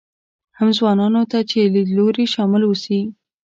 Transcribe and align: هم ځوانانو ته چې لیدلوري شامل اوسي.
هم 0.57 0.69
ځوانانو 0.77 1.21
ته 1.31 1.37
چې 1.49 1.71
لیدلوري 1.73 2.25
شامل 2.33 2.61
اوسي. 2.65 2.99